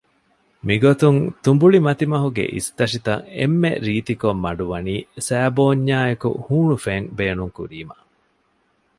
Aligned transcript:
މިގޮތުން 0.67 1.19
ތުނބުޅި 1.43 1.79
މަތިމަހުގެ 1.87 2.45
އިސްތަށިތައް 2.55 3.25
އެންމެ 3.37 3.71
ރީތިކޮށް 3.85 4.41
މަޑުވަނީ 4.45 4.95
ސައިބޯންޏާއެކު 5.27 6.29
ހޫނުފެން 6.45 7.07
ބޭނުން 7.17 7.53
ކުރީމަ 7.57 7.95